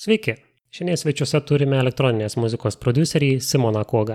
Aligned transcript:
Sveiki, 0.00 0.32
šiandien 0.72 0.96
svečiuose 0.96 1.42
turime 1.44 1.76
elektroninės 1.76 2.38
muzikos 2.40 2.78
producerį 2.80 3.34
Simoną 3.44 3.82
Kogą. 3.84 4.14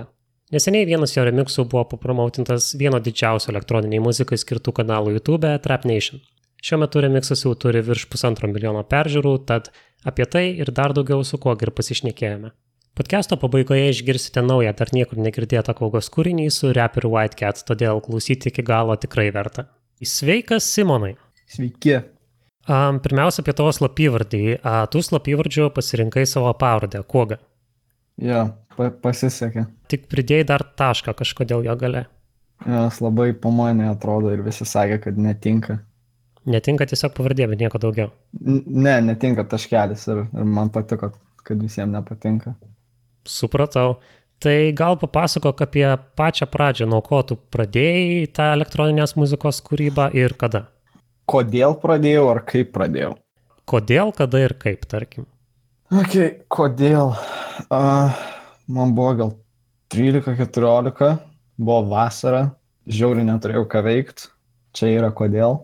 Neseniai 0.50 0.86
vienas 0.88 1.12
jo 1.14 1.22
remixų 1.28 1.62
buvo 1.70 1.84
papromautintas 1.92 2.72
vieno 2.80 2.98
didžiausio 2.98 3.52
elektroniniai 3.52 4.02
muzikai 4.02 4.34
skirtų 4.42 4.74
kanalų 4.80 5.12
YouTube 5.14 5.52
Trap 5.62 5.86
Nation. 5.86 6.24
Šiuo 6.58 6.80
metu 6.82 7.04
remixas 7.04 7.44
jau 7.44 7.52
turi 7.54 7.84
virš 7.86 8.08
pusantro 8.10 8.50
milijono 8.50 8.82
peržiūrų, 8.82 9.36
tad 9.46 9.70
apie 10.02 10.26
tai 10.32 10.42
ir 10.56 10.74
dar 10.74 10.96
daugiau 10.96 11.22
su 11.22 11.38
Kog 11.38 11.62
ir 11.62 11.70
pasišnekėjome. 11.78 12.50
Podcast'o 12.98 13.38
pabaigoje 13.38 13.86
išgirsite 13.92 14.42
naują, 14.42 14.74
dar 14.74 14.90
niekur 14.90 15.22
negirdėtą 15.22 15.76
Kogos 15.78 16.10
kūrinį 16.10 16.48
su 16.50 16.74
raperiu 16.74 17.14
White 17.14 17.38
Cat, 17.38 17.62
todėl 17.70 18.02
klausyti 18.02 18.50
iki 18.50 18.66
galo 18.66 18.98
tikrai 18.98 19.30
verta. 19.38 19.68
Sveikas, 20.02 20.66
Simonai. 20.66 21.14
Sveiki. 21.46 22.00
Um, 22.66 22.98
pirmiausia, 22.98 23.44
apie 23.44 23.52
tavo 23.54 23.70
slapyvardį. 23.70 24.40
Uh, 24.58 24.80
tu 24.90 24.98
slapyvardžiu 25.04 25.68
pasirinkai 25.74 26.24
savo 26.26 26.50
pavardę, 26.58 26.98
kuoga. 27.06 27.38
Jo, 28.18 28.48
pa 28.74 28.88
pasisekė. 29.04 29.68
Tik 29.92 30.08
pridėjai 30.10 30.48
dar 30.48 30.64
tašką 30.80 31.14
kažkodėl 31.14 31.62
jo 31.68 31.76
gale. 31.78 32.06
Jos 32.66 32.98
labai 33.04 33.30
po 33.38 33.52
mane 33.54 33.86
atrodo 33.86 34.34
ir 34.34 34.42
visi 34.42 34.66
sakė, 34.66 34.98
kad 35.06 35.20
netinka. 35.20 35.78
Netinka 36.50 36.88
tiesiog 36.90 37.14
pavardė, 37.14 37.46
bet 37.52 37.62
nieko 37.62 37.78
daugiau. 37.82 38.10
N 38.42 38.62
ne, 38.66 38.98
netinka 39.12 39.46
taškelis 39.46 40.08
ir, 40.10 40.26
ir 40.26 40.52
man 40.58 40.74
patiko, 40.74 41.12
kad 41.46 41.62
visiems 41.62 41.94
nepatinka. 41.94 42.56
Supratau. 43.30 44.00
Tai 44.42 44.58
gal 44.76 44.98
papasakok 44.98 45.62
apie 45.68 45.86
pačią 46.18 46.50
pradžią, 46.50 46.90
nuo 46.90 46.98
ko 47.04 47.22
tu 47.22 47.38
pradėjai 47.38 48.26
tą 48.34 48.54
elektroninės 48.58 49.14
muzikos 49.16 49.62
kūrybą 49.64 50.10
ir 50.18 50.34
kada 50.34 50.66
kodėl 51.30 51.76
pradėjau 51.82 52.28
ar 52.32 52.42
kaip 52.46 52.72
pradėjau. 52.74 53.14
Kodėl, 53.66 54.12
kada 54.14 54.44
ir 54.44 54.54
kaip, 54.62 54.86
tarkim. 54.86 55.26
Ok, 55.90 56.14
kodėl? 56.50 57.12
Uh, 57.66 58.14
man 58.70 58.94
buvo 58.94 59.12
gal 59.18 59.32
13-14, 59.94 61.18
buvo 61.58 61.82
vasara, 61.90 62.48
žiauriai 62.86 63.26
neturėjau 63.26 63.66
ką 63.70 63.82
veikti, 63.86 64.30
čia 64.74 64.90
yra 64.96 65.12
kodėl. 65.14 65.60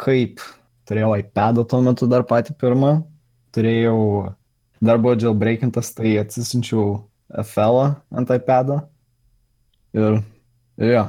Kaip? 0.00 0.42
Turėjau 0.90 1.12
iPadą 1.20 1.62
tuo 1.70 1.78
metu 1.86 2.08
dar 2.10 2.24
patį 2.26 2.56
pirmą, 2.58 2.96
turėjau, 3.54 3.98
dar 4.82 4.98
buvo 4.98 5.14
jailbreakintas, 5.18 5.92
tai 5.94 6.16
atsisinčiau 6.18 6.96
FL 7.44 7.82
ant 8.10 8.32
iPado. 8.34 8.80
Ir, 9.94 10.18
ir 10.82 10.94
jo. 10.96 11.04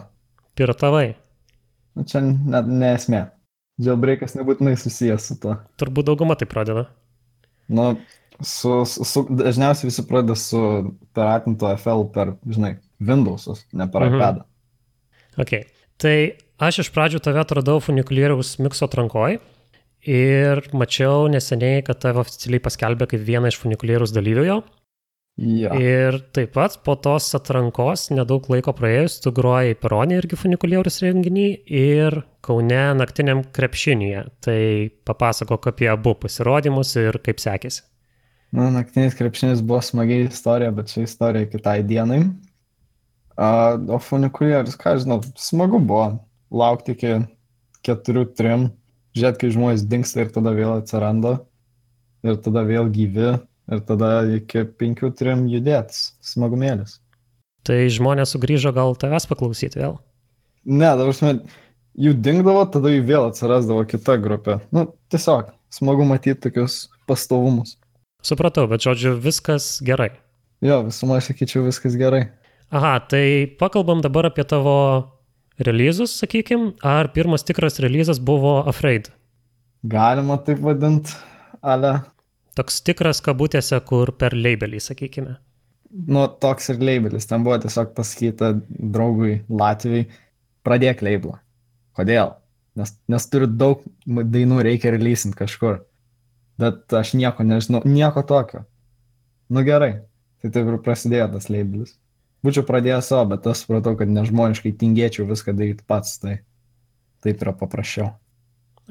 Piratavai. 0.57 1.15
Nu, 1.97 2.05
čia 2.05 2.21
net 2.25 2.69
nesmė. 2.69 3.25
Jailbreakas 3.81 4.35
nebūtinai 4.37 4.75
susijęs 4.79 5.29
su 5.31 5.37
tuo. 5.41 5.55
Turbūt 5.81 6.09
dauguma 6.09 6.37
tai 6.37 6.47
pradeda. 6.49 6.85
Nu, 7.71 7.93
su, 8.39 8.81
su, 8.85 9.05
su, 9.07 9.25
dažniausiai 9.29 9.89
visi 9.89 10.05
pradeda 10.07 10.35
su 10.37 10.61
piratinto 11.15 11.69
FL 11.77 12.07
per, 12.13 12.35
žinai, 12.45 12.75
Windowsus, 13.01 13.65
ne 13.73 13.87
per 13.91 14.05
mhm. 14.05 14.19
iPadą. 14.19 14.45
Ok. 15.41 15.55
Tai 16.01 16.15
aš 16.61 16.83
iš 16.85 16.91
pradžių 16.93 17.21
tave 17.23 17.41
atradau 17.41 17.79
funikulieriaus 17.83 18.57
mikso 18.61 18.87
atrankoj 18.89 19.39
ir 20.11 20.61
mačiau 20.73 21.27
neseniai, 21.29 21.83
kad 21.85 22.01
tave 22.01 22.21
oficialiai 22.23 22.63
paskelbė 22.63 23.07
kaip 23.11 23.25
vieną 23.25 23.51
iš 23.51 23.59
funikulieriaus 23.61 24.13
dalyvių 24.15 24.47
jo. 24.47 24.61
Ja. 25.39 25.71
Ir 25.79 26.17
taip 26.35 26.51
pat 26.53 26.75
po 26.85 26.93
tos 26.99 27.29
atrankos, 27.37 28.09
nedaug 28.13 28.45
laiko 28.51 28.73
praėjus, 28.77 29.15
tu 29.23 29.31
groji 29.33 29.77
Peronį 29.79 30.17
irgi 30.19 30.37
funikulierius 30.37 30.99
renginį 31.01 31.45
ir 31.65 32.19
Kaune 32.45 32.81
naktiniam 32.99 33.41
krepšinėje. 33.55 34.25
Tai 34.43 34.59
papasakok 35.07 35.71
apie 35.71 35.87
abu 35.89 36.13
pasirodymus 36.19 36.93
ir 36.99 37.17
kaip 37.23 37.41
sekėsi. 37.41 37.85
Na, 38.51 38.67
naktinis 38.73 39.15
krepšinis 39.15 39.63
buvo 39.63 39.79
smagiai 39.85 40.27
istorija, 40.27 40.73
bet 40.75 40.91
čia 40.91 41.05
istorija 41.07 41.47
kitai 41.47 41.79
dienai. 41.87 42.25
Uh, 43.39 43.79
o 43.95 43.97
funikulierius, 44.03 44.75
ką 44.77 44.97
žinau, 45.01 45.21
smagu 45.39 45.79
buvo 45.79 46.09
laukti 46.51 46.93
iki 46.93 47.13
keturių, 47.87 48.25
trim, 48.35 48.67
žiūrėti, 49.15 49.39
kai 49.41 49.53
žmonės 49.55 49.87
dinksta 49.87 50.25
ir 50.25 50.35
tada 50.35 50.51
vėl 50.53 50.75
atsiranda 50.75 51.37
ir 52.27 52.37
tada 52.43 52.65
vėl 52.67 52.91
gyvi 52.93 53.31
ir 53.71 53.81
tada 53.87 54.11
iki 54.37 54.65
penkių 54.79 55.11
trim 55.17 55.47
judėtis, 55.51 56.11
smagumėlis. 56.25 56.99
Tai 57.67 57.77
žmonės 57.93 58.33
sugrįžo 58.33 58.73
gal 58.75 58.95
tavęs 58.97 59.27
paklausyti 59.29 59.81
vėl? 59.81 59.99
Ne, 60.65 60.89
dabar 60.97 61.13
žinai, 61.17 61.35
jų 61.97 62.15
dingdavo, 62.25 62.65
tada 62.73 62.91
jų 62.93 63.05
vėl 63.07 63.29
atsirasdavo 63.29 63.85
kita 63.89 64.17
grupė. 64.21 64.59
Nu, 64.73 64.87
tiesiog 65.13 65.53
smagu 65.73 66.05
matyti 66.09 66.39
tokius 66.47 66.83
pastovumus. 67.09 67.77
Supratau, 68.25 68.67
bet 68.69 68.83
žodžiu, 68.85 69.15
viskas 69.21 69.79
gerai. 69.85 70.11
Jo, 70.61 70.83
visumai 70.85 71.21
sakyčiau, 71.25 71.63
viskas 71.65 71.97
gerai. 71.97 72.27
Aha, 72.71 72.99
tai 73.09 73.49
pakalbam 73.59 74.03
dabar 74.03 74.29
apie 74.29 74.45
tavo 74.47 74.75
releasus, 75.59 76.13
sakykim, 76.21 76.71
ar 76.85 77.09
pirmas 77.13 77.43
tikras 77.43 77.81
releasas 77.81 78.21
buvo 78.21 78.59
Afraid? 78.69 79.09
Galima 79.81 80.37
taip 80.45 80.61
vadinti, 80.61 81.15
ale 81.61 81.97
Toks 82.57 82.81
tikras 82.83 83.21
kabutėse, 83.23 83.77
kur 83.87 84.11
per 84.19 84.35
labelį, 84.35 84.81
sakykime. 84.83 85.37
Nu, 85.91 86.25
toks 86.43 86.71
ir 86.71 86.83
labelis. 86.83 87.27
Ten 87.27 87.45
buvo 87.45 87.57
tiesiog 87.63 87.93
pasakyta 87.95 88.53
draugui 88.67 89.41
Latvijai, 89.47 90.07
pradėk 90.67 91.03
labelą. 91.03 91.39
Kodėl? 91.97 92.35
Nes, 92.79 92.93
nes 93.11 93.27
turiu 93.27 93.49
daug 93.51 93.81
dainų, 94.07 94.61
reikia 94.67 94.93
releasint 94.95 95.35
kažkur. 95.35 95.81
Bet 96.61 96.93
aš 96.95 97.15
nieko 97.19 97.43
nežinau, 97.43 97.81
nieko 97.87 98.23
tokio. 98.27 98.63
Nu 99.51 99.65
gerai, 99.67 100.05
tai 100.39 100.51
taip 100.55 100.69
ir 100.71 100.79
prasidėjo 100.83 101.27
tas 101.33 101.49
labelis. 101.51 101.97
Būčiau 102.45 102.65
pradėjęs 102.65 103.11
savo, 103.11 103.27
bet 103.33 103.45
aš 103.51 103.65
supratau, 103.65 103.93
kad 103.99 104.09
nežmoniškai 104.09 104.71
tingėčiau 104.79 105.27
viską 105.29 105.53
daryti 105.57 105.85
pats, 105.87 106.15
tai 106.23 106.39
taip 107.21 107.43
yra 107.43 107.53
paprasčiau. 107.57 108.13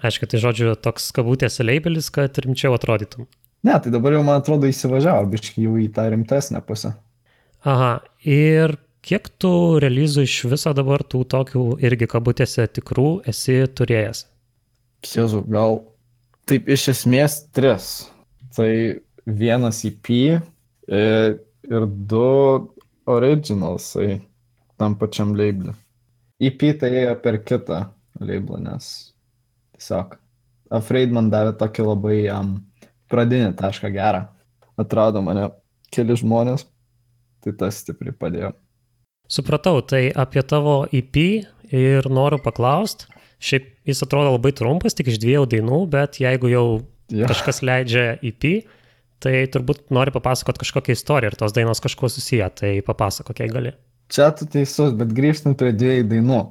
Aišku, 0.01 0.29
tai 0.31 0.39
žodžiu, 0.41 0.75
toks 0.79 1.11
kabutėse 1.17 1.65
labelis, 1.67 2.13
kad 2.15 2.39
rimčiau 2.41 2.77
atrodytum. 2.77 3.27
Ne, 3.67 3.75
tai 3.77 3.93
dabar 3.93 4.15
jau, 4.17 4.23
man 4.25 4.41
atrodo, 4.41 4.69
įsivažiavo, 4.71 5.27
biškai 5.35 5.67
jau 5.67 5.75
į 5.81 5.91
tą 5.93 6.07
rimtesnę 6.13 6.63
pusę. 6.65 6.95
Aha, 7.69 7.99
ir 8.25 8.79
kiek 9.05 9.29
tų 9.41 9.53
realizų 9.85 10.25
iš 10.25 10.37
viso 10.53 10.73
dabar 10.77 11.05
tų 11.05 11.27
tokių 11.29 11.65
irgi 11.85 12.09
kabutėse 12.09 12.65
tikrų 12.79 13.11
esi 13.29 13.59
turėjęs? 13.77 14.25
Kiezu, 15.05 15.43
gal 15.49 15.83
taip 16.49 16.69
iš 16.73 16.89
esmės 16.95 17.43
tris. 17.57 17.91
Tai 18.57 18.71
vienas 19.29 19.85
EP 19.89 20.09
e, 20.11 21.05
ir 21.69 21.87
du 22.11 22.27
originalsai 23.11 24.23
tam 24.81 24.97
pačiam 24.97 25.37
labelį. 25.37 25.77
EP 26.41 26.65
tai 26.81 26.95
ėjo 27.03 27.15
per 27.21 27.43
kitą 27.45 27.85
labelį, 28.21 28.65
nes 28.65 28.91
tiesiog 29.77 30.17
Afraid 30.71 31.13
man 31.13 31.29
davė 31.33 31.53
tokį 31.59 31.85
labai 31.85 32.19
um, 32.33 32.55
pradinį 33.11 33.55
tašką 33.59 33.91
gerą. 33.95 34.27
Atrado 34.81 35.23
mane 35.25 35.51
keli 35.93 36.17
žmonės, 36.17 36.65
tai 37.45 37.55
tas 37.59 37.83
stipriai 37.83 38.15
padėjo. 38.17 38.55
Supratau, 39.31 39.79
tai 39.87 40.09
apie 40.11 40.43
tavo 40.43 40.83
EP 40.91 41.17
ir 41.71 42.09
noriu 42.11 42.41
paklausti. 42.43 43.07
Šiaip 43.41 43.69
jis 43.89 44.03
atrodo 44.05 44.35
labai 44.35 44.53
trumpas, 44.57 44.97
tik 44.97 45.09
iš 45.13 45.21
dviejų 45.23 45.47
dainų, 45.55 45.79
bet 45.93 46.19
jeigu 46.21 46.51
jau 46.51 46.65
ja. 47.09 47.29
kažkas 47.31 47.63
leidžia 47.65 48.19
EP, 48.27 48.67
tai 49.23 49.45
turbūt 49.53 49.87
nori 49.95 50.13
papasakot 50.13 50.59
kažkokią 50.61 50.97
istoriją 50.97 51.33
ir 51.33 51.39
tos 51.41 51.55
dainos 51.57 51.81
kažkuo 51.81 52.11
susiję, 52.13 52.51
tai 52.57 52.73
papasakok, 52.85 53.41
jei 53.41 53.53
gali. 53.53 53.73
Čia 54.11 54.33
tu 54.37 54.49
teisus, 54.51 54.93
bet 54.99 55.15
grįžtant 55.15 55.57
prie 55.61 55.73
dviejų 55.77 56.09
dainų. 56.11 56.43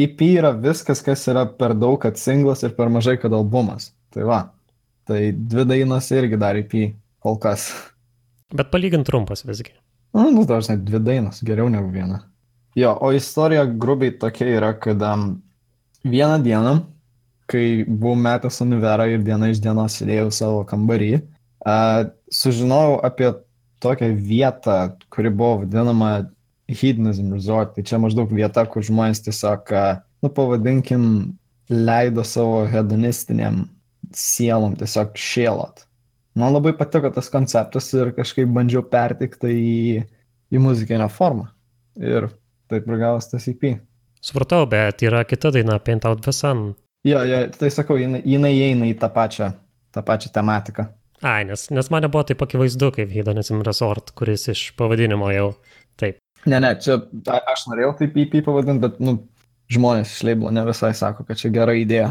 EP 0.00 0.24
yra 0.26 0.50
viskas, 0.58 1.04
kas 1.06 1.22
yra 1.30 1.44
per 1.46 1.76
daug, 1.78 2.00
kad 2.02 2.18
singlas 2.18 2.64
ir 2.66 2.74
per 2.74 2.90
mažai, 2.90 3.14
kad 3.20 3.34
albumas. 3.36 3.92
Tai 4.14 4.26
va, 4.26 4.40
Tai 5.04 5.20
dvi 5.36 5.64
dainos 5.68 6.08
irgi 6.16 6.38
dar 6.40 6.56
IP 6.56 6.94
kol 7.24 7.36
kas. 7.40 7.68
Bet 8.54 8.70
palygint 8.72 9.06
trumpas 9.08 9.44
visgi. 9.44 9.74
Na, 10.14 10.28
nu, 10.30 10.44
dažnai 10.48 10.78
dvi 10.80 11.00
dainos, 11.02 11.42
geriau 11.44 11.68
negu 11.72 11.90
viena. 11.92 12.22
Jo, 12.78 12.94
o 13.02 13.10
istorija 13.14 13.64
grubiai 13.66 14.14
tokia 14.18 14.48
yra, 14.56 14.72
kad 14.78 15.02
um, 15.02 15.26
vieną 16.06 16.38
dieną, 16.42 16.74
kai 17.50 17.84
buvau 17.86 18.16
metęs 18.18 18.60
univerą 18.64 19.08
ir 19.12 19.24
diena 19.26 19.50
iš 19.52 19.60
dienos 19.62 19.98
sėdėjau 19.98 20.30
savo 20.34 20.62
kambarį, 20.70 21.10
uh, 21.66 22.06
sužinojau 22.32 23.00
apie 23.06 23.32
tokią 23.84 24.10
vietą, 24.16 24.78
kuri 25.12 25.30
buvo 25.30 25.64
vadinama 25.64 26.12
Hedonism 26.70 27.34
Resort. 27.34 27.74
Tai 27.76 27.84
čia 27.84 28.00
maždaug 28.00 28.32
vieta, 28.32 28.64
kur 28.70 28.86
žmonės 28.86 29.22
tiesiog, 29.26 29.74
uh, 29.74 30.00
nu 30.24 30.32
pavadinkim, 30.32 31.04
leido 31.68 32.24
savo 32.24 32.64
hedonistiniam 32.70 33.64
sielom 34.18 34.76
tiesiog 34.80 35.16
šėlot. 35.18 35.84
Man 36.38 36.54
labai 36.56 36.72
patiko 36.74 37.10
tas 37.14 37.30
konceptas 37.30 37.92
ir 37.94 38.10
kažkaip 38.16 38.50
bandžiau 38.54 38.82
pertikti 38.90 39.52
į, 39.54 40.00
į 40.50 40.62
muzikinę 40.62 41.06
formą. 41.12 41.46
Ir 42.00 42.26
taip 42.70 42.88
ir 42.90 42.98
gavos 42.98 43.28
tas 43.30 43.46
EP. 43.50 43.76
Supratau, 44.24 44.64
bet 44.66 45.04
yra 45.04 45.22
kita 45.28 45.52
daina, 45.54 45.78
Paint 45.78 46.06
Out 46.08 46.24
the 46.24 46.32
Sun. 46.34 46.72
Jo, 47.04 47.20
jo, 47.28 47.42
tai 47.52 47.68
sakau, 47.70 47.98
jinai, 48.00 48.22
jinai 48.24 48.54
įeina 48.56 48.88
į 48.88 48.94
tą 48.98 49.10
pačią, 49.12 49.50
tą 49.92 50.02
pačią 50.06 50.32
tematiką. 50.34 50.88
Ai, 51.24 51.44
nes, 51.48 51.68
nes 51.72 51.90
man 51.92 52.02
nebuvo 52.04 52.24
taip 52.26 52.42
akivaizdu 52.44 52.90
kaip 52.96 53.12
Hedonism 53.12 53.62
Resort, 53.64 54.10
kuris 54.16 54.48
iš 54.52 54.64
pavadinimo 54.78 55.28
jau 55.32 55.50
taip. 56.00 56.18
Ne, 56.48 56.58
ne, 56.60 56.72
čia 56.80 56.96
a, 56.98 57.38
aš 57.52 57.66
norėjau 57.70 57.92
taip 58.00 58.16
EP 58.24 58.38
pavadinti, 58.44 58.80
bet, 58.82 58.96
nu, 59.04 59.18
žmonės 59.72 60.16
iš 60.16 60.24
leiblo 60.28 60.50
ne 60.52 60.64
visai 60.66 60.92
sako, 60.96 61.26
kad 61.28 61.40
čia 61.40 61.52
gera 61.54 61.76
idėja. 61.76 62.10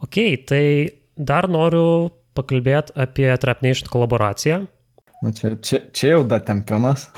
Ok, 0.00 0.22
tai 0.48 0.64
dar 1.20 1.48
noriu 1.50 2.10
pakalbėti 2.36 2.94
apie 2.98 3.28
Trap 3.40 3.64
Nation 3.66 3.90
kolaboraciją. 3.92 4.62
Nu, 5.20 5.32
čia, 5.36 5.54
čia, 5.60 5.82
čia 5.92 6.14
jau 6.14 6.22
datempimas. 6.28 7.10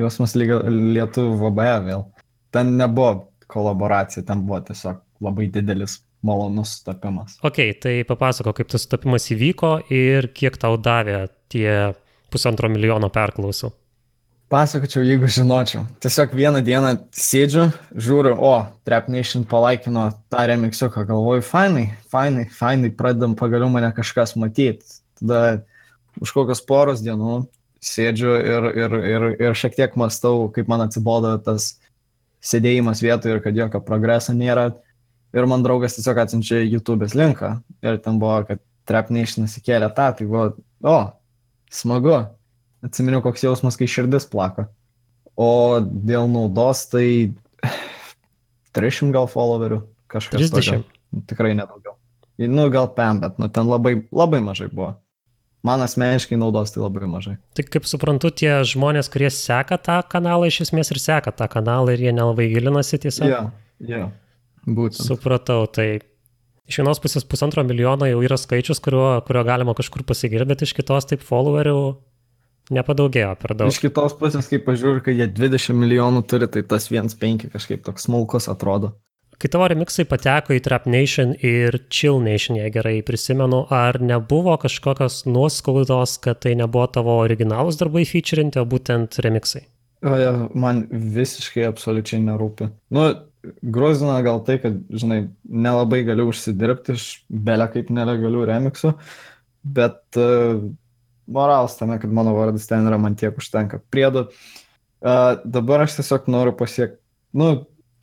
Jausmas 0.00 0.32
lyga 0.38 0.62
lietuvių 0.64 1.36
VBE 1.42 1.74
vėl. 1.88 2.06
Ten 2.52 2.76
nebuvo 2.78 3.28
kolaboracija, 3.52 4.24
ten 4.24 4.46
buvo 4.46 4.62
tiesiog 4.64 5.02
labai 5.22 5.50
didelis 5.52 5.98
malonus 6.24 6.78
sutapimas. 6.78 7.36
Ok, 7.44 7.60
tai 7.82 7.98
papasako, 8.08 8.54
kaip 8.56 8.70
tas 8.72 8.86
sutapimas 8.86 9.28
įvyko 9.34 9.74
ir 9.92 10.30
kiek 10.36 10.56
tau 10.62 10.78
davė 10.80 11.26
tie 11.52 11.92
pusantro 12.32 12.70
milijono 12.72 13.10
perklausų. 13.12 13.72
Pasakočiau, 14.52 15.00
jeigu 15.08 15.24
žinočiau. 15.32 15.86
Tiesiog 16.04 16.34
vieną 16.36 16.60
dieną 16.60 16.88
sėdžiu, 17.16 17.70
žiūriu, 17.96 18.34
o, 18.36 18.66
Trap 18.84 19.06
Nation 19.08 19.46
palaikino 19.48 20.10
tą 20.28 20.42
remixiuką, 20.50 21.06
galvoju, 21.08 21.44
fainai, 21.46 21.86
fainai, 22.12 22.44
fainai, 22.52 22.90
pradedam 22.92 23.32
pagaliau 23.38 23.70
mane 23.72 23.88
kažkas 23.96 24.34
matyti. 24.36 24.84
Tada 25.16 25.62
už 26.20 26.34
kokios 26.36 26.60
poros 26.68 27.00
dienų 27.00 27.38
sėdžiu 27.80 28.34
ir, 28.36 28.68
ir, 28.82 28.98
ir, 29.14 29.26
ir 29.40 29.56
šiek 29.56 29.78
tiek 29.78 29.96
mastau, 29.96 30.44
kaip 30.52 30.68
man 30.68 30.84
atsibodo 30.84 31.32
tas 31.48 31.70
sėdėjimas 32.44 33.00
vietoje 33.00 33.38
ir 33.38 33.42
kad 33.46 33.56
jokio 33.56 33.80
progreso 33.88 34.36
nėra. 34.36 34.68
Ir 35.32 35.48
man 35.48 35.64
draugas 35.64 35.96
tiesiog 35.96 36.26
atsiunčia 36.26 36.60
YouTube'ės 36.66 37.16
linką. 37.16 37.54
Ir 37.80 37.96
ten 38.04 38.20
buvo, 38.20 38.42
kad 38.52 38.60
Trap 38.84 39.08
Nation 39.16 39.48
įsikėlė 39.48 39.88
tą, 39.96 40.12
tai 40.20 40.28
buvo, 40.28 40.50
o, 40.84 40.98
smagu. 41.72 42.20
Atsiminiau, 42.82 43.22
koks 43.24 43.44
jausmas, 43.46 43.78
kai 43.78 43.86
širdis 43.90 44.26
plako. 44.30 44.66
O 45.38 45.80
dėl 45.80 46.26
naudos, 46.30 46.84
tai 46.92 47.06
300 48.76 49.12
gal 49.14 49.30
followerių 49.30 49.82
kažkas. 50.12 50.50
30. 50.50 50.82
Tokio. 50.82 51.24
Tikrai 51.28 51.54
nedaugiau. 51.56 51.96
Nu, 52.42 52.66
gal 52.72 52.88
PM, 52.96 53.20
bet 53.22 53.38
nu, 53.38 53.48
ten 53.52 53.68
labai, 53.68 53.98
labai 54.10 54.40
mažai 54.42 54.68
buvo. 54.72 54.94
Man 55.62 55.82
asmeniškai 55.84 56.34
naudos 56.40 56.72
tai 56.74 56.80
labai 56.82 57.06
mažai. 57.06 57.36
Tai 57.54 57.64
kaip 57.70 57.84
suprantu, 57.86 58.32
tie 58.34 58.50
žmonės, 58.66 59.06
kurie 59.12 59.28
seka 59.30 59.78
tą 59.78 60.00
kanalą, 60.10 60.48
iš 60.50 60.64
esmės 60.64 60.90
ir 60.90 60.98
seka 60.98 61.30
tą 61.38 61.46
kanalą 61.52 61.94
ir 61.94 62.02
jie 62.02 62.14
nelabai 62.14 62.48
gilinasi 62.50 62.98
tiesiog. 63.04 63.28
Jo, 63.30 63.42
jo. 63.86 64.08
Būtent. 64.66 65.04
Supratau, 65.06 65.68
tai 65.70 66.02
iš 66.66 66.80
vienos 66.80 66.98
pusės 67.02 67.26
pusantro 67.28 67.62
milijono 67.66 68.08
jau 68.10 68.18
yra 68.26 68.38
skaičius, 68.40 68.82
kurio, 68.82 69.20
kurio 69.26 69.44
galima 69.46 69.74
kažkur 69.78 70.02
pasigirti, 70.08 70.48
bet 70.50 70.66
iš 70.66 70.74
kitos 70.78 71.06
taip 71.10 71.22
followerių 71.26 71.78
nepadaugėjo 72.70 73.32
per 73.40 73.56
daug. 73.58 73.72
Iš 73.72 73.80
kitos 73.82 74.14
pusės, 74.18 74.50
kai 74.50 74.60
pažiūriu, 74.62 75.02
kai 75.04 75.16
jie 75.16 75.26
20 75.32 75.78
milijonų 75.78 76.22
turi, 76.30 76.48
tai 76.52 76.62
tas 76.68 76.90
1,5 76.92 77.50
kažkaip 77.54 77.82
toks 77.86 78.06
smulkus 78.06 78.50
atrodo. 78.52 78.94
Kai 79.42 79.50
tavo 79.50 79.66
remixai 79.66 80.04
pateko 80.06 80.54
į 80.54 80.60
Trap 80.62 80.84
Nation 80.86 81.32
ir 81.42 81.74
Chill 81.90 82.20
Nation, 82.22 82.60
jei 82.60 82.70
gerai 82.70 83.00
prisimenu, 83.02 83.64
ar 83.74 83.98
nebuvo 83.98 84.54
kažkokios 84.62 85.24
nuoskaudos, 85.26 86.20
kad 86.22 86.44
tai 86.44 86.52
nebuvo 86.60 86.86
tavo 86.94 87.16
originalūs 87.24 87.80
darbai 87.80 88.04
featurinti, 88.06 88.60
o 88.62 88.68
būtent 88.70 89.18
remixai? 89.24 89.64
O, 90.06 90.14
ja, 90.18 90.30
man 90.54 90.84
visiškai 90.90 91.66
absoliučiai 91.66 92.22
nerūpi. 92.22 92.70
Nu, 92.94 93.08
grozina 93.74 94.20
gal 94.22 94.44
tai, 94.46 94.60
kad, 94.62 94.78
žinai, 94.90 95.24
nelabai 95.42 96.04
galiu 96.06 96.28
užsidirbti 96.30 96.94
iš 96.94 97.08
belė 97.26 97.66
kaip 97.74 97.90
nelegalių 97.94 98.46
remixų, 98.50 98.94
bet 99.74 100.22
uh, 100.22 100.62
moralas 101.32 101.76
tame, 101.78 101.98
kad 102.02 102.12
mano 102.12 102.34
vardas 102.36 102.68
ten 102.70 102.86
yra, 102.88 102.98
man 103.00 103.16
tiek 103.18 103.36
užtenka. 103.38 103.80
Priedu, 103.92 104.26
uh, 104.28 105.38
dabar 105.44 105.86
aš 105.86 105.98
tiesiog 105.98 106.28
noriu 106.32 106.54
pasiekti, 106.56 107.00
nu, 107.36 107.52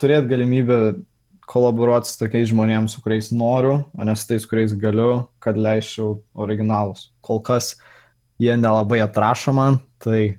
turėti 0.00 0.32
galimybę 0.32 0.80
kolaboruoti 1.50 2.10
su 2.10 2.18
tokiais 2.20 2.50
žmonėmis, 2.52 2.94
su 2.94 3.02
kuriais 3.02 3.30
noriu, 3.34 3.80
o 3.90 4.06
ne 4.06 4.14
su 4.16 4.28
tais, 4.28 4.46
kuriais 4.46 4.74
galiu, 4.78 5.26
kad 5.42 5.58
leisčiau 5.58 6.20
originalus. 6.38 7.08
Kol 7.26 7.42
kas 7.46 7.74
jie 8.40 8.54
nelabai 8.56 9.00
atrašo 9.04 9.54
man, 9.56 9.80
tai 10.02 10.38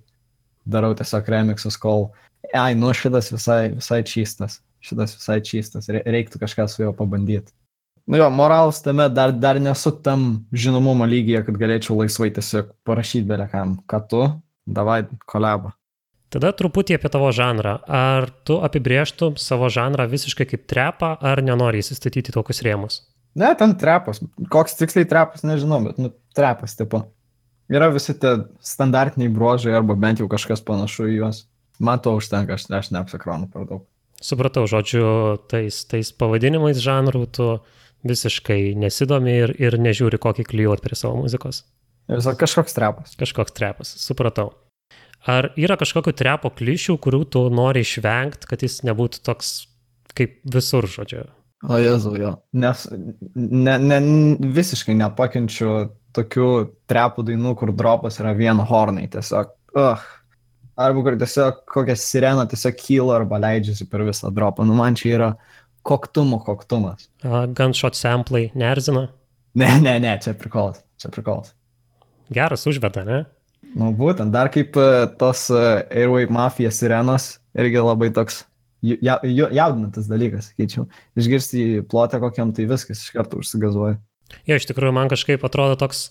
darau 0.65 0.93
tiesiog 0.97 1.27
remixus, 1.33 1.77
kol, 1.81 2.09
ai, 2.53 2.73
nu 2.79 2.93
šitas 2.95 3.31
visai, 3.33 3.73
visai 3.75 4.01
čystas, 4.07 4.61
šitas 4.83 5.17
visai 5.17 5.41
čystas, 5.45 5.89
reiktų 5.91 6.41
kažką 6.41 6.67
su 6.71 6.85
juo 6.85 6.93
pabandyti. 6.95 7.51
Nu 8.09 8.17
jo, 8.17 8.29
moralas 8.33 8.81
tame 8.83 9.07
dar, 9.13 9.31
dar 9.31 9.59
nesu 9.61 9.91
tam 10.03 10.45
žinomumo 10.51 11.05
lygyje, 11.05 11.43
kad 11.47 11.59
galėčiau 11.61 11.99
laisvai 12.01 12.31
tiesiog 12.33 12.73
parašyti 12.87 13.27
belekam, 13.29 13.77
kad 13.89 14.09
tu, 14.11 14.23
davai 14.65 15.03
kolabą. 15.29 15.75
Tada 16.31 16.53
truputį 16.55 16.95
apie 16.95 17.09
tavo 17.11 17.27
žanrą. 17.35 17.75
Ar 17.91 18.29
tu 18.47 18.61
apibrieštum 18.63 19.35
savo 19.41 19.67
žanrą 19.71 20.07
visiškai 20.11 20.47
kaip 20.47 20.63
trepą, 20.69 21.17
ar 21.19 21.41
nenori 21.43 21.83
įsistatyti 21.83 22.31
tokius 22.31 22.63
rėmus? 22.63 23.01
Ne, 23.35 23.51
ten 23.59 23.75
trepas. 23.79 24.21
Koks 24.51 24.77
tiksliai 24.79 25.07
trepas, 25.07 25.43
nežinau, 25.47 25.81
bet, 25.83 25.99
nu, 25.99 26.11
trepas 26.35 26.75
tipo. 26.79 27.03
Yra 27.71 27.87
visi 27.91 28.15
tie 28.19 28.33
standartiniai 28.63 29.31
bruožai 29.31 29.75
arba 29.75 29.95
bent 29.99 30.19
jau 30.19 30.27
kažkas 30.31 30.63
panašu 30.67 31.07
į 31.11 31.17
juos. 31.19 31.45
Man 31.83 31.99
to 32.03 32.15
užtenka, 32.15 32.55
aš, 32.55 32.67
aš 32.79 32.91
neapsikronu 32.95 33.47
per 33.51 33.67
daug. 33.67 33.85
Supratau, 34.21 34.67
žodžiu, 34.69 35.03
tais, 35.49 35.79
tais 35.89 36.11
pavadinimais 36.13 36.79
žanrų 36.79 37.23
tu 37.33 37.47
visiškai 38.07 38.73
nesidomi 38.79 39.35
ir, 39.43 39.53
ir 39.61 39.77
nežiūri, 39.81 40.19
kokį 40.21 40.47
klyjuot 40.49 40.83
prie 40.83 40.97
savo 40.97 41.19
muzikos. 41.21 41.63
Visą 42.11 42.33
kažkoks 42.37 42.75
trepas. 42.75 43.15
Kažkoks 43.19 43.55
trepas, 43.55 43.93
supratau. 44.01 44.51
Ar 45.29 45.51
yra 45.59 45.77
kažkokių 45.77 46.15
trepo 46.17 46.49
klišių, 46.49 46.97
kurių 47.01 47.25
tu 47.29 47.43
nori 47.53 47.83
išvengti, 47.85 48.49
kad 48.49 48.63
jis 48.65 48.79
nebūtų 48.87 49.21
toks 49.27 49.51
kaip 50.17 50.39
visur, 50.55 50.87
žodžiu? 50.89 51.27
O 51.69 51.77
Jezu, 51.77 52.15
jo. 52.17 52.31
Nes 52.57 52.87
ne, 53.35 53.75
ne, 53.77 53.99
visiškai 54.55 54.95
nepakenčiu 54.97 55.91
tokių 56.17 56.47
trepų 56.89 57.27
dainų, 57.27 57.53
kur 57.59 57.71
dropas 57.77 58.17
yra 58.19 58.33
vien 58.37 58.59
hornai, 58.65 59.05
tiesiog. 59.13 59.53
Uh. 59.77 60.09
Arba 60.81 61.03
kur 61.05 61.15
tiesiog 61.19 61.61
kokią 61.69 61.93
sireną 61.99 62.47
tiesiog 62.49 62.77
kyla 62.79 63.19
arba 63.19 63.37
leidžiasi 63.43 63.85
per 63.91 64.01
visą 64.07 64.31
dropą. 64.33 64.65
Nu, 64.65 64.73
man 64.79 64.95
čia 64.97 65.11
yra 65.13 65.27
koktumo 65.87 66.39
koktumas. 66.45 67.09
Gunshot 67.23 67.97
samplai 67.97 68.49
nerzina? 68.57 69.07
Ne, 69.57 69.71
ne, 69.83 69.97
ne, 69.99 70.15
čia 70.23 70.33
prikolas. 70.37 70.83
Čia 71.01 71.11
prikolas. 71.13 71.55
Geras 72.31 72.67
užveda, 72.69 73.03
ne? 73.07 73.23
Nu, 73.75 73.91
būtent, 73.95 74.31
dar 74.33 74.51
kaip 74.51 74.75
tos 75.19 75.47
Airway 75.51 76.27
mafija 76.31 76.71
sirenos, 76.75 77.37
irgi 77.55 77.83
labai 77.83 78.09
toks 78.15 78.43
ja, 78.81 79.17
jaudinantis 79.23 80.09
dalykas, 80.11 80.51
sakyčiau. 80.51 80.87
Išgirsti 81.19 81.61
į 81.63 81.83
plotę 81.91 82.19
kokiam, 82.23 82.53
tai 82.55 82.67
viskas 82.69 83.03
iš 83.03 83.13
karto 83.15 83.41
užsigazuoja. 83.41 83.99
Jo, 84.47 84.57
iš 84.57 84.67
tikrųjų, 84.69 84.95
man 84.95 85.11
kažkaip 85.11 85.43
atrodo 85.47 85.77
toks 85.79 86.09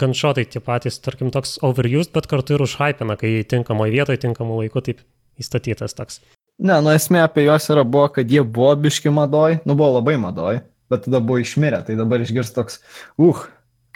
ganšotai 0.00 0.46
tie 0.46 0.62
patys, 0.62 1.00
tarkim, 1.02 1.32
toks 1.34 1.58
overused, 1.66 2.12
bet 2.14 2.28
kartu 2.30 2.56
ir 2.56 2.64
užhypina, 2.64 3.16
kai 3.20 3.40
tinkamoje 3.48 3.94
vietoje, 3.96 4.22
tinkamu 4.22 4.60
laiku 4.60 4.82
taip 4.84 5.02
įstatytas 5.40 5.96
toks. 5.98 6.20
Ne, 6.60 6.76
nu 6.84 6.92
esmė 6.92 7.22
apie 7.24 7.46
juos 7.46 7.70
yra 7.72 7.86
buvo, 7.88 8.10
kad 8.12 8.28
jie 8.28 8.42
buvo 8.44 8.74
biški 8.84 9.12
madoj, 9.16 9.62
nu 9.64 9.76
buvo 9.78 9.94
labai 9.96 10.18
madoj, 10.20 10.60
bet 10.92 11.06
tada 11.06 11.22
buvo 11.24 11.40
išmirę, 11.40 11.80
tai 11.86 11.96
dabar 11.96 12.20
išgirs 12.20 12.52
toks, 12.52 12.82
uh, 13.20 13.46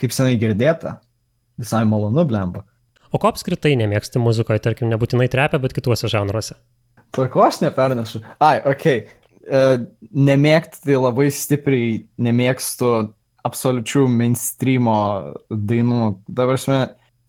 kaip 0.00 0.14
senai 0.16 0.38
girdėta, 0.40 0.98
visai 1.60 1.82
malonu 1.88 2.24
blemba. 2.28 2.64
O 3.14 3.20
ko 3.20 3.28
apskritai 3.30 3.74
nemėgsti 3.78 4.22
muzikoje, 4.22 4.62
tarkim, 4.64 4.88
nebūtinai 4.90 5.28
trepia, 5.30 5.60
bet 5.62 5.76
kituose 5.76 6.08
žanruose? 6.10 6.56
Tai 7.14 7.28
ko 7.30 7.44
aš 7.46 7.60
nepernešu? 7.62 8.22
Ai, 8.42 8.56
okei. 8.64 9.04
Okay. 9.04 9.20
Uh, 9.44 9.84
nemėgti 10.16 10.96
labai 10.96 11.28
stipriai 11.28 11.98
nemėgstu 12.24 12.94
absoliučių 13.44 14.06
mainstreamo 14.08 14.96
dainų. 15.52 16.14
Dabar 16.32 16.56
aš 16.56 16.64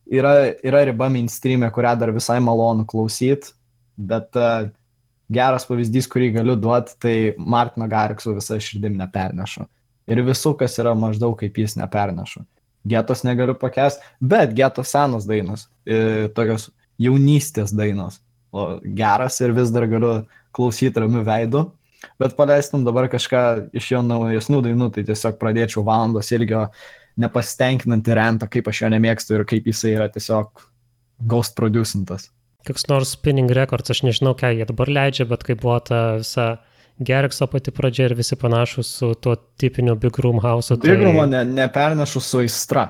yra, 0.07 0.31
yra 0.63 0.85
riba 0.87 1.09
mainstreamė, 1.11 1.67
kurią 1.75 1.91
dar 1.99 2.13
visai 2.15 2.39
malonu 2.43 2.87
klausyti, 2.87 3.51
bet 3.99 4.39
uh, 4.39 4.71
geras 5.31 5.65
pavyzdys, 5.67 6.09
kurį 6.11 6.33
galiu 6.39 6.57
duoti, 6.59 6.97
tai 7.01 7.15
Martino 7.37 7.87
Garikso 7.89 8.35
visą 8.35 8.59
širdim 8.61 8.97
nepernešu. 8.99 9.65
Ir 10.05 10.21
visų, 10.25 10.53
kas 10.59 10.77
yra 10.81 10.93
maždaug 10.97 11.37
kaip 11.39 11.57
jis 11.57 11.77
nepernešu 11.79 12.45
getos 12.85 13.23
negaliu 13.25 13.55
pakęsti, 13.55 14.03
bet 14.21 14.53
getos 14.53 14.91
senos 14.93 15.25
dainos, 15.25 15.67
e, 15.85 16.29
tokios 16.35 16.69
jaunystės 17.01 17.73
dainos, 17.75 18.21
o 18.53 18.77
geras 18.85 19.39
ir 19.41 19.55
vis 19.55 19.73
dar 19.73 19.87
galiu 19.89 20.13
klausyti 20.55 21.01
ramių 21.01 21.25
veidų, 21.25 21.63
bet 22.21 22.37
paleistum 22.37 22.85
dabar 22.85 23.09
kažką 23.11 23.41
iš 23.75 23.89
jo 23.95 24.03
naujesnių 24.05 24.61
dainų, 24.69 24.91
tai 24.93 25.03
tiesiog 25.07 25.39
pradėčiau 25.41 25.83
valandos 25.87 26.31
ilgio 26.35 26.67
nepasitenkinantį 27.19 28.15
rentą, 28.15 28.49
kaip 28.51 28.69
aš 28.69 28.83
jo 28.83 28.93
nemėgstu 28.93 29.39
ir 29.39 29.45
kaip 29.49 29.67
jisai 29.71 29.95
yra 29.95 30.07
tiesiog 30.11 30.65
ghost 31.25 31.55
producintas. 31.57 32.29
Koks 32.65 32.87
nors 32.89 33.13
spinning 33.13 33.51
records, 33.53 33.91
aš 33.93 34.01
nežinau, 34.07 34.33
ką 34.37 34.49
jie 34.55 34.65
dabar 34.65 34.89
leidžia, 34.89 35.27
bet 35.29 35.45
kai 35.45 35.57
buvo 35.59 35.77
ta 35.85 36.01
visa 36.21 36.55
Gerikso 37.05 37.47
pati 37.51 37.73
pradžia 37.75 38.09
ir 38.09 38.15
visi 38.15 38.37
panašus 38.39 38.89
su 38.99 39.13
tuo 39.19 39.35
tipiniu 39.59 39.97
Big 39.99 40.17
Room 40.23 40.39
House. 40.41 40.73
Tai... 40.73 40.89
Big 40.89 41.03
Room 41.03 41.19
ne, 41.29 41.43
nepernešu 41.45 42.21
su 42.23 42.43
aistra. 42.45 42.87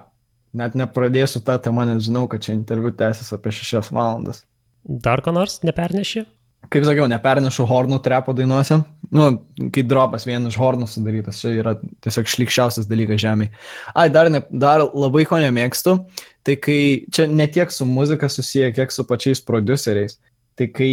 net 0.55 0.75
nepradėsiu 0.79 1.41
tą 1.43 1.57
temą, 1.59 1.83
nes 1.89 2.05
žinau, 2.05 2.29
kad 2.31 2.43
čia 2.45 2.53
interviu 2.55 2.93
tęsis 2.95 3.33
apie 3.35 3.51
šešias 3.51 3.91
valandas. 3.91 4.45
Dar 4.85 5.19
ko 5.25 5.33
nors 5.35 5.59
neperneši? 5.67 6.23
Kaip 6.71 6.85
sakiau, 6.87 7.07
nepernešu 7.09 7.65
hornų 7.69 7.99
trepo 8.05 8.33
dainuose. 8.35 8.79
Nu, 9.13 9.27
kai 9.73 9.83
dropas 9.85 10.25
vienas 10.27 10.53
iš 10.53 10.59
hornų 10.59 10.87
sudarytas, 10.89 11.41
čia 11.41 11.51
yra 11.59 11.75
tiesiog 12.03 12.29
šlikščiausias 12.31 12.87
dalykas 12.89 13.21
žemėje. 13.21 13.51
Ai, 13.93 14.07
dar, 14.13 14.29
ne, 14.33 14.41
dar 14.49 14.83
labai 14.87 15.25
ko 15.29 15.39
nemėgstu, 15.41 15.97
tai 16.45 16.57
kai 16.61 16.79
čia 17.13 17.27
ne 17.29 17.47
tiek 17.51 17.71
su 17.73 17.87
muzika 17.89 18.29
susiję, 18.31 18.71
kiek 18.75 18.93
su 18.93 19.05
pačiais 19.07 19.43
produceriais, 19.45 20.17
tai 20.57 20.69
kai 20.73 20.91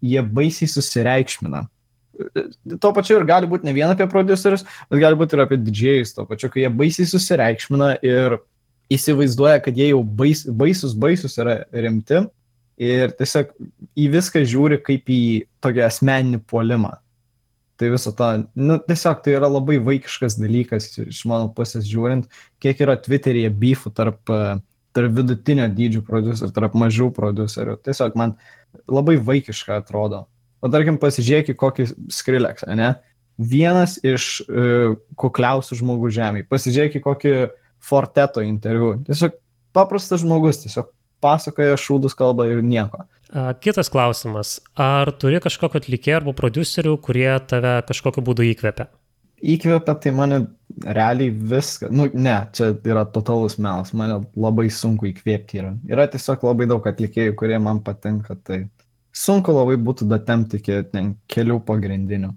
jie 0.00 0.24
baisiai 0.24 0.70
susireikšmina. 0.72 1.66
Tuo 2.80 2.92
pačiu 2.96 3.20
ir 3.20 3.28
gali 3.28 3.48
būti 3.48 3.68
ne 3.68 3.74
vien 3.76 3.92
apie 3.92 4.08
producerius, 4.10 4.64
bet 4.90 5.00
gali 5.02 5.18
būti 5.20 5.36
ir 5.36 5.44
apie 5.44 5.60
didžėjus, 5.60 6.16
tuo 6.16 6.26
pačiu, 6.28 6.50
kai 6.52 6.64
jie 6.64 6.72
baisiai 6.80 7.08
susireikšmina 7.08 7.94
ir 8.06 8.40
įsivaizduoja, 8.92 9.60
kad 9.64 9.76
jie 9.78 9.92
jau 9.92 10.02
bais, 10.02 10.42
baisus, 10.48 10.96
baisus 10.98 11.36
yra 11.40 11.60
rimti 11.70 12.24
ir 12.80 13.12
tiesiog 13.18 13.52
į 13.98 14.08
viską 14.14 14.42
žiūri 14.48 14.80
kaip 14.84 15.10
į 15.12 15.22
tokį 15.64 15.84
asmeninį 15.86 16.40
puolimą. 16.48 16.94
Tai 17.80 17.88
viso 17.94 18.12
to, 18.12 18.26
nu, 18.60 18.76
tiesiog 18.84 19.22
tai 19.24 19.36
yra 19.38 19.48
labai 19.48 19.78
vaikiškas 19.80 20.36
dalykas 20.40 20.90
iš 21.00 21.22
mano 21.28 21.48
pusės 21.56 21.86
žiūrint, 21.88 22.26
kiek 22.60 22.82
yra 22.84 22.98
Twitter'yje 23.00 23.52
beefų 23.56 23.92
tarp, 23.96 24.20
tarp 24.96 25.14
vidutinio 25.16 25.68
dydžio 25.72 26.02
producerių, 26.04 26.52
tarp 26.56 26.76
mažų 26.76 27.08
producerių. 27.16 27.78
Tiesiog 27.88 28.18
man 28.20 28.34
labai 28.84 29.16
vaikiška 29.16 29.80
atrodo. 29.80 30.26
O 30.60 30.68
tarkim, 30.68 31.00
pasižiūrėk 31.00 31.54
į 31.54 31.56
kokį 31.60 31.88
Skrilleksą, 32.12 32.68
ne? 32.76 32.92
Vienas 33.40 33.96
iš 34.04 34.42
uh, 34.44 34.98
kukliausių 35.16 35.80
žmogų 35.80 36.12
žemėje. 36.12 36.50
Pasižiūrėk 36.52 37.00
į 37.00 37.04
kokį 37.06 37.34
Forteto 37.80 38.44
interviu. 38.44 38.98
Tiesiog 39.06 39.40
paprastas 39.72 40.20
žmogus, 40.20 40.60
tiesiog 40.66 40.92
pasakoja 41.22 41.78
šūdus 41.80 42.16
kalbą 42.18 42.48
ir 42.50 42.62
nieko. 42.64 43.04
Kitas 43.62 43.90
klausimas. 43.92 44.58
Ar 44.74 45.12
turi 45.14 45.38
kažkokio 45.42 45.78
atlikėjo 45.78 46.18
arba 46.18 46.34
producerių, 46.34 46.96
kurie 47.04 47.30
tave 47.46 47.76
kažkokiu 47.86 48.24
būdu 48.26 48.46
įkvepia? 48.48 48.88
Įkvepia 49.40 49.94
tai 50.02 50.10
mane 50.12 50.40
realiai 50.82 51.30
viską. 51.30 51.88
Nu, 51.94 52.08
ne, 52.12 52.34
čia 52.56 52.72
yra 52.74 53.06
totalus 53.08 53.56
melas. 53.62 53.94
Mane 53.96 54.18
labai 54.34 54.66
sunku 54.74 55.08
įkvėpti 55.12 55.62
yra. 55.62 55.72
Yra 55.88 56.08
tiesiog 56.10 56.42
labai 56.50 56.66
daug 56.68 56.90
atlikėjų, 56.90 57.36
kurie 57.38 57.60
man 57.62 57.80
patinka. 57.86 58.34
Tai 58.44 58.64
sunku 59.16 59.54
labai 59.54 59.78
būtų 59.80 60.10
datemti 60.10 60.58
iki 60.60 60.82
ten 60.90 61.14
kelių 61.30 61.60
pagrindinių. 61.70 62.34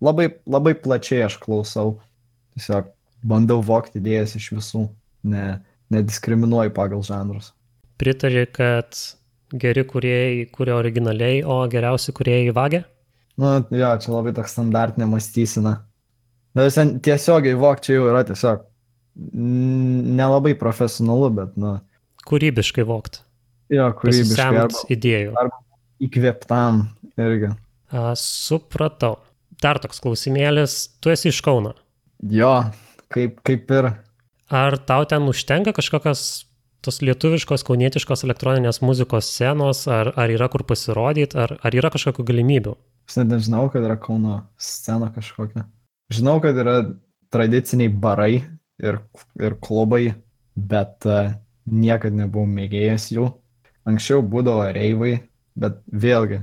Labai, 0.00 0.30
labai 0.48 0.72
plačiai 0.80 1.26
aš 1.26 1.36
klausau, 1.42 1.98
tiesiog 2.56 2.88
bandau 3.20 3.60
vokti 3.60 4.00
idėjas 4.00 4.38
iš 4.40 4.46
visų, 4.56 4.86
ne, 5.28 5.60
nediskriminuoju 5.92 6.72
pagal 6.72 7.04
žanrus. 7.04 7.52
Pritari, 8.00 8.46
kad 8.48 8.96
geri 9.60 9.84
kuriejai 9.84 10.46
kuria 10.54 10.78
originaliai, 10.78 11.42
o 11.44 11.60
geriausi 11.70 12.14
kuriejai 12.16 12.54
vagia? 12.56 12.84
Nu, 13.40 13.58
jo, 13.72 13.92
čia 14.02 14.12
labai 14.12 14.34
toks 14.36 14.56
standartinė 14.56 15.08
mąstysena. 15.10 15.76
Bet 16.56 16.76
tiesiogiai 17.04 17.58
vokčiai 17.60 17.98
jau 17.98 18.08
yra 18.10 18.24
tiesiog 18.26 18.66
nelabai 19.20 20.54
profesionalu, 20.58 21.30
bet, 21.36 21.56
nu. 21.60 21.76
Kūrybiškai 22.26 22.84
vokt. 22.88 23.22
Jo, 23.72 23.90
kūrybiškai. 23.98 24.46
Arba, 24.64 24.84
idėjų. 24.92 25.34
Arba 25.38 25.60
įkvėptam 26.04 26.84
irgi. 27.20 27.52
A, 27.92 28.12
supratau. 28.18 29.18
Dar 29.60 29.80
toks 29.82 30.00
klausimėlis, 30.00 30.76
tu 31.04 31.12
esi 31.12 31.28
iš 31.30 31.40
Kauno. 31.44 31.74
Jo, 32.32 32.54
kaip, 33.12 33.42
kaip 33.46 33.72
ir. 33.76 33.90
Ar 34.50 34.76
tau 34.88 35.04
ten 35.08 35.28
užtenka 35.30 35.74
kažkokios 35.76 36.22
tos 36.84 37.00
lietuviškos, 37.04 37.64
kaunietiškos 37.66 38.24
elektroninės 38.26 38.80
muzikos 38.84 39.28
scenos, 39.32 39.84
ar, 39.90 40.12
ar 40.16 40.32
yra 40.32 40.48
kur 40.52 40.64
pasirodyti, 40.68 41.38
ar, 41.40 41.56
ar 41.60 41.76
yra 41.76 41.90
kažkokių 41.92 42.24
galimybių? 42.32 42.74
Aš 43.10 43.18
net 43.20 43.32
nežinau, 43.34 43.66
kad 43.72 43.84
yra 43.84 43.98
Kauno 44.00 44.40
scena 44.60 45.10
kažkokia. 45.14 45.66
Žinau, 46.14 46.38
kad 46.42 46.58
yra 46.58 46.76
tradiciniai 47.34 47.90
barai 47.90 48.34
ir, 48.82 49.00
ir 49.38 49.56
klubai, 49.62 50.14
bet 50.54 51.06
uh, 51.08 51.32
niekad 51.66 52.14
nebuvau 52.16 52.48
mėgėjęs 52.50 53.10
jų. 53.14 53.28
Anksčiau 53.88 54.22
būdavo 54.22 54.68
reivai, 54.74 55.16
bet 55.58 55.80
vėlgi, 55.90 56.42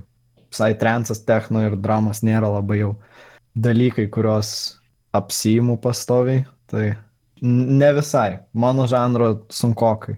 psytrance, 0.53 1.15
techno 1.27 1.63
ir 1.65 1.77
dramos 1.79 2.23
nėra 2.25 2.49
labai 2.57 2.81
jau 2.81 2.93
dalykai, 3.57 4.07
kuriuos 4.13 4.51
apsijimu 5.17 5.77
pastoviai, 5.81 6.45
tai 6.69 6.93
ne 7.41 7.91
visai, 7.97 8.43
mano 8.53 8.87
žanro 8.89 9.33
sunkokai. 9.53 10.17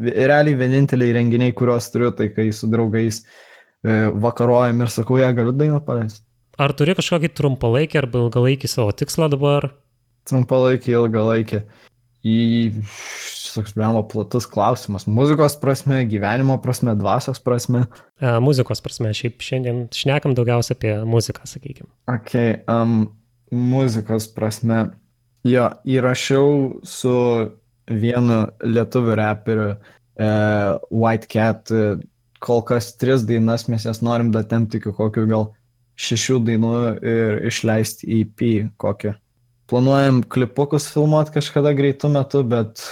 Realiai 0.00 0.56
vieninteliai 0.58 1.12
renginiai, 1.18 1.52
kuriuos 1.56 1.90
turiu, 1.92 2.12
tai 2.16 2.30
kai 2.32 2.48
su 2.56 2.68
draugais 2.72 3.22
e, 3.22 4.08
vakaruojam 4.24 4.80
ir 4.84 4.92
sakau, 4.94 5.18
ją 5.20 5.28
galiu 5.36 5.52
dainą 5.56 5.82
paleisti. 5.84 6.24
Ar 6.60 6.72
turi 6.76 6.94
kažkokį 6.96 7.32
trumpalaikį 7.36 8.00
arba 8.00 8.24
ilgalaikį 8.26 8.70
savo 8.70 8.92
tikslą 8.96 9.30
dabar? 9.32 9.70
Trumpalaikį, 10.28 10.96
ilgalaikį. 11.00 11.62
Į 12.22 12.38
toks 13.52 13.74
blemo 13.76 14.02
platus 14.08 14.46
klausimas. 14.48 15.06
Muzikos 15.06 15.56
prasme, 15.60 16.02
gyvenimo 16.08 16.56
prasme, 16.62 16.94
dvasios 16.98 17.40
prasme. 17.42 17.84
E, 18.20 18.32
muzikos 18.44 18.82
prasme, 18.84 19.12
šiaip 19.16 19.42
šiandien 19.44 19.84
šnekam 19.96 20.36
daugiausia 20.38 20.76
apie 20.76 20.94
muziką, 21.08 21.44
sakykime. 21.48 21.90
Ok, 22.10 22.34
um, 22.70 23.04
muzikos 23.52 24.30
prasme. 24.32 24.86
Jo, 25.48 25.68
įrašiau 25.88 26.84
su 26.86 27.12
vienu 27.90 28.44
lietuviu 28.62 29.16
reperiu, 29.18 29.74
e, 30.16 30.28
White 30.90 31.30
Cat, 31.32 31.72
kol 32.42 32.62
kas 32.66 32.92
tris 32.98 33.24
dainas, 33.26 33.68
mes 33.70 33.86
jas 33.86 34.02
norim 34.04 34.32
datemti 34.34 34.80
iki 34.80 34.92
kokių 34.96 35.26
gal 35.30 35.50
šešių 36.02 36.38
dainų 36.46 36.76
ir 37.04 37.42
išleisti 37.50 38.08
EP 38.20 38.44
kokį. 38.80 39.14
Planuojam 39.70 40.20
klipukus 40.28 40.88
filmuoti 40.92 41.36
kažkada 41.36 41.72
greitų 41.76 42.10
metų, 42.12 42.42
bet 42.50 42.82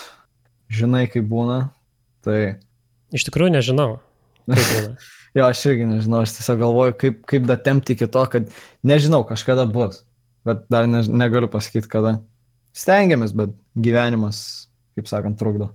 žinai, 0.73 1.07
kaip 1.13 1.27
būna. 1.29 1.59
Tai... 2.25 2.39
Iš 3.17 3.27
tikrųjų 3.27 3.57
nežinau. 3.57 3.89
jo, 5.37 5.45
aš 5.45 5.65
irgi 5.73 5.89
nežinau, 5.89 6.23
aš 6.25 6.37
tiesiog 6.39 6.63
galvoju, 6.63 6.97
kaip, 7.01 7.21
kaip 7.29 7.49
datemti 7.49 7.97
iki 7.97 8.09
to, 8.11 8.25
kad 8.33 8.49
nežinau, 8.87 9.23
kažkada 9.29 9.67
bus, 9.71 10.05
bet 10.47 10.65
dar 10.73 10.89
ne, 10.91 11.03
negaliu 11.11 11.51
pasakyti 11.53 11.91
kada. 11.91 12.19
Stengiamės, 12.77 13.35
bet 13.37 13.53
gyvenimas, 13.75 14.70
kaip 15.00 15.09
sakant, 15.11 15.40
trukdo. 15.40 15.73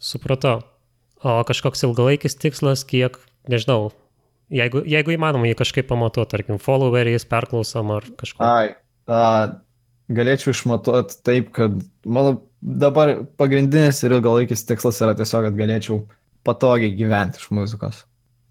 Supratau. 0.00 0.62
O 1.24 1.38
kažkoks 1.48 1.84
ilgalaikis 1.86 2.36
tikslas, 2.36 2.82
kiek, 2.84 3.16
nežinau, 3.48 3.92
jeigu, 4.52 4.82
jeigu 4.88 5.14
įmanoma 5.14 5.48
jį 5.48 5.58
kažkaip 5.60 5.88
pamatuoti, 5.88 6.32
tarkim, 6.34 6.58
followeriais, 6.60 7.24
perklausom 7.28 7.94
ar 7.94 8.08
kažko. 8.20 8.44
Ai, 8.44 8.74
a, 9.08 9.22
galėčiau 10.12 10.52
išmatuoti 10.52 11.20
taip, 11.24 11.48
kad 11.56 11.78
mano 12.04 12.42
dabar 12.60 13.16
pagrindinis 13.40 14.02
ir 14.04 14.18
ilgalaikis 14.18 14.66
tikslas 14.68 15.00
yra 15.04 15.16
tiesiog, 15.16 15.48
kad 15.48 15.56
galėčiau 15.58 16.02
patogiai 16.44 16.92
gyventi 16.96 17.40
iš 17.40 17.48
muzikos. 17.56 18.04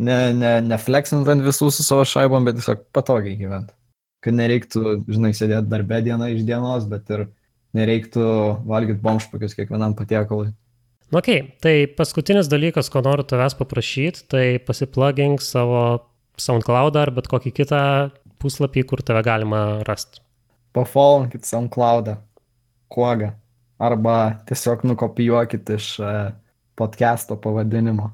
Ne, 0.03 0.33
ne, 0.33 0.55
ne 0.65 0.77
flexint 0.81 1.29
ant 1.29 1.45
visų 1.45 1.69
su 1.71 1.85
savo 1.85 2.05
šaibom, 2.09 2.45
bet 2.47 2.57
tiesiog 2.57 2.87
patogiai 2.95 3.37
gyventi. 3.37 3.75
Kad 4.23 4.37
nereiktų, 4.39 5.03
žinai, 5.11 5.33
sėdėti 5.35 5.69
darbę 5.69 5.99
dieną 6.05 6.31
iš 6.33 6.45
dienos, 6.47 6.87
bet 6.89 7.09
ir 7.13 7.27
nereiktų 7.77 8.25
valgyti 8.69 9.01
bomšpakius 9.03 9.55
kiekvienam 9.57 9.95
patiekalui. 9.97 10.51
Nu, 11.13 11.19
ok, 11.19 11.29
tai 11.61 11.75
paskutinis 11.93 12.49
dalykas, 12.49 12.89
ko 12.89 13.03
noriu 13.05 13.25
tavęs 13.27 13.57
paprašyti, 13.59 14.25
tai 14.33 14.45
pasiplugink 14.65 15.43
savo 15.45 15.83
SoundCloud 16.41 16.97
ar 16.97 17.13
bet 17.13 17.29
kokį 17.29 17.53
kitą 17.53 17.83
puslapį, 18.41 18.85
kur 18.89 19.03
tave 19.05 19.21
galima 19.25 19.83
rasti. 19.87 20.23
Pafollowinkit 20.73 21.45
SoundCloudą, 21.45 22.17
kuoga 22.89 23.35
arba 23.83 24.17
tiesiog 24.47 24.85
nukopijuokit 24.87 25.69
iš 25.75 25.93
e, 25.99 26.11
podcast'o 26.79 27.37
pavadinimo. 27.41 28.09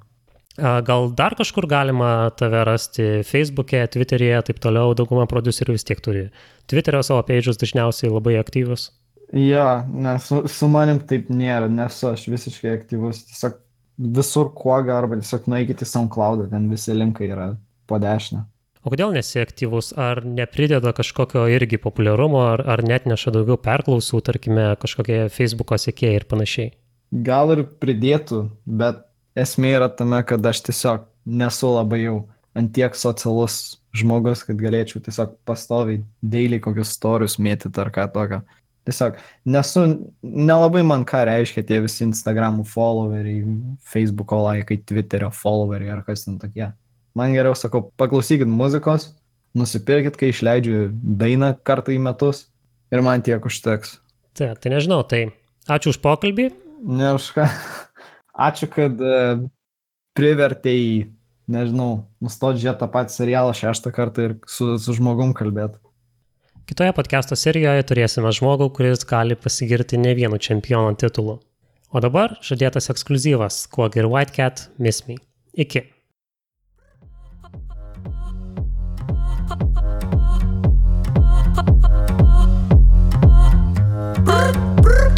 Gal 0.59 1.11
dar 1.15 1.37
kažkur 1.39 1.69
galima 1.71 2.31
tave 2.35 2.65
rasti 2.67 3.03
Facebook'e, 3.23 3.85
Twitter'e, 3.93 4.33
taip 4.43 4.59
toliau, 4.59 4.91
dauguma 4.97 5.23
producerių 5.29 5.77
vis 5.77 5.87
tiek 5.87 6.01
turi. 6.03 6.25
Twitter'o 6.67 6.99
savo 7.05 7.23
paidžius 7.27 7.61
dažniausiai 7.61 8.11
labai 8.11 8.35
aktyvus. 8.41 8.89
Ja, 9.33 9.85
nes 9.93 10.25
su, 10.25 10.43
su 10.49 10.67
manim 10.71 11.01
taip 11.05 11.27
nėra, 11.29 11.69
nesu 11.69 12.09
aš 12.09 12.25
visiškai 12.31 12.71
aktyvus. 12.79 13.21
Tiesiog 13.29 13.59
visur 14.17 14.53
kuoga 14.55 14.95
arba 14.97 15.19
tiesiog 15.19 15.49
nueikite 15.51 15.85
į 15.85 15.91
SoundCloud, 15.91 16.47
ten 16.49 16.69
visi 16.71 16.95
linkai 16.95 17.29
yra 17.29 17.51
po 17.89 17.99
dešinę. 18.01 18.45
O 18.79 18.93
kodėl 18.93 19.11
nesi 19.11 19.41
aktyvus? 19.41 19.91
Ar 19.99 20.21
neprideda 20.23 20.93
kažkokio 20.95 21.43
irgi 21.51 21.77
populiarumo, 21.83 22.41
ar, 22.55 22.63
ar 22.63 22.83
net 22.85 23.05
neša 23.09 23.33
daugiau 23.35 23.59
perklausų, 23.59 24.21
tarkime, 24.23 24.69
kažkokie 24.79 25.25
Facebook'o 25.35 25.77
sekėjai 25.77 26.21
ir 26.21 26.25
panašiai? 26.31 26.71
Gal 27.25 27.51
ir 27.57 27.65
pridėtų, 27.81 28.45
bet 28.65 29.03
esmė 29.37 29.75
yra 29.81 29.89
tame, 29.91 30.21
kad 30.23 30.45
aš 30.47 30.63
tiesiog 30.69 31.09
nesu 31.27 31.73
labai 31.73 32.05
jau 32.05 32.15
antiek 32.57 32.95
socialus 32.95 33.79
žmogus, 33.95 34.45
kad 34.47 34.57
galėčiau 34.61 35.03
tiesiog 35.03 35.35
pastoviai 35.49 36.01
dailiai 36.23 36.61
kokius 36.63 36.93
storius 36.95 37.35
mėtyti 37.41 37.83
ar 37.83 37.91
ką 37.93 38.07
tokio. 38.15 38.41
Tiesiog 38.87 39.17
nesu, 39.49 39.83
nelabai 40.23 40.81
man 40.87 41.03
ką 41.07 41.23
reiškia 41.27 41.65
tie 41.67 41.81
visi 41.83 42.05
Instagramų 42.07 42.63
followeriai, 42.69 43.43
Facebook'o 43.91 44.39
laikai, 44.45 44.79
Twitter'o 44.87 45.31
followeriai 45.35 45.97
ar 45.97 46.05
kas 46.07 46.25
ten 46.25 46.39
tokie. 46.41 46.69
Man 47.17 47.35
geriau 47.35 47.57
sakau, 47.57 47.89
paklausykit 47.99 48.49
muzikos, 48.49 49.09
nusipirkit, 49.57 50.17
kai 50.19 50.31
išleidžiu 50.33 50.87
dainą 50.93 51.53
kartą 51.67 51.93
į 51.95 51.99
metus 52.05 52.47
ir 52.93 53.03
man 53.05 53.23
tiek 53.25 53.43
užteks. 53.45 53.97
Tai, 54.37 54.53
tai 54.61 54.73
nežinau, 54.73 55.01
tai 55.03 55.25
ačiū 55.69 55.93
už 55.93 56.01
pokalbį. 56.03 56.49
Ne 56.87 57.13
už 57.17 57.31
ką. 57.35 57.47
Ačiū, 58.49 58.69
kad 58.71 59.01
uh, 59.03 59.41
privertėjai, 60.15 61.09
nežinau, 61.51 62.05
nustoti 62.23 62.63
žiūrėti 62.63 62.79
tą 62.79 62.87
patį 62.93 63.15
serialą 63.17 63.55
šeštą 63.57 63.91
kartą 63.95 64.29
ir 64.29 64.35
su, 64.47 64.77
su 64.79 64.95
žmogum 64.95 65.33
kalbėti. 65.35 65.81
Kitoje 66.69 66.91
podcast'o 66.93 67.33
serijoje 67.33 67.81
turėsime 67.89 68.29
žmogų, 68.29 68.67
kuris 68.77 69.01
gali 69.09 69.33
pasigirti 69.33 69.97
ne 69.97 70.11
vienu 70.13 70.37
čempiono 70.37 70.91
titulu. 71.01 71.39
O 71.89 72.01
dabar 72.05 72.35
žadėtas 72.45 72.91
ekskluzyvas 72.93 73.63
Quag 73.73 73.97
ir 73.97 74.05
White 74.05 74.35
Cat 74.35 74.67
Miss 74.77 75.01
Me. 75.07 75.15
Iki. 75.57 75.81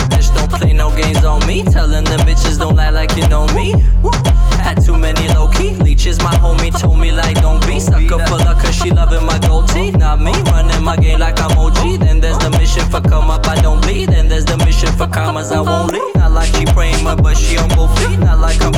Bitch, 0.08 0.31
don't 0.31 0.51
play 0.55 0.72
no 0.72 0.88
games 0.96 1.25
on 1.25 1.43
me. 1.43 1.65
Telling 1.67 2.08
them 2.08 2.24
bitches 2.24 2.63
don't 2.63 2.79
lie 2.79 2.96
like 2.96 3.12
you 3.20 3.27
know 3.27 3.43
me. 3.51 3.75
Had 4.72 4.86
too 4.86 4.98
many 4.98 5.28
low 5.36 5.50
key 5.50 5.75
leeches. 5.84 6.18
My 6.20 6.34
homie 6.36 6.72
told 6.72 6.98
me 6.98 7.12
like 7.12 7.36
don't 7.42 7.60
be 7.68 7.78
sucker 7.78 8.20
for 8.25 8.38
luck 8.38 8.63
cause 8.63 8.74
she 8.74 8.90
loving 8.90 9.25
my 9.25 9.38
goatee. 9.40 9.92
Not 9.92 10.22
me 10.22 10.32
running 10.44 10.82
my 10.82 10.96
game 10.96 11.20
like 11.20 11.42
I'm 11.42 11.51
OG. 11.58 12.00
Then 12.00 12.22
there's 12.22 12.38
the 12.38 12.50
mission 12.51 12.86
for 12.90 13.01
come 13.01 13.30
up, 13.30 13.46
I 13.48 13.62
don't 13.62 13.82
bleed. 13.82 14.08
Then 14.08 14.30
there's 14.30 14.46
the 14.46 14.56
mission 14.60 14.88
for 14.94 15.08
commas, 15.08 15.51
I 15.51 15.60
won't 15.60 15.92
leave. 15.92 16.16
Not 16.16 16.32
like 16.32 16.56
she 16.56 16.63
praying, 16.63 17.04
but 17.04 17.36
she 17.36 17.58
on 17.58 17.68
both 17.75 17.92
feet. 18.00 18.20
Not 18.20 18.40
like 18.40 18.62
I'm 18.62 18.72